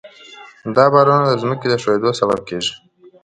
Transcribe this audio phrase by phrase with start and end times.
[0.75, 2.73] دا بارانونه د ځمکې ښویېدو سبب کېږي.